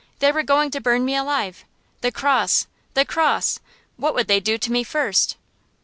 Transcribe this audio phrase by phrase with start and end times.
[0.17, 1.63] They were going to burn me alive.
[2.01, 2.65] The cross
[2.95, 3.59] the cross!
[3.97, 5.35] What would they do to me first?